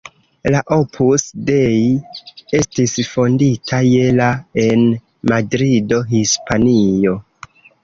[0.53, 1.91] La Opus Dei
[2.61, 4.31] estis fondita je la
[4.65, 4.83] en
[5.35, 7.17] Madrido, Hispanio.